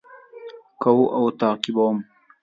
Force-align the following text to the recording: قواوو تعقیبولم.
قواوو 0.83 1.29
تعقیبولم. 1.39 1.97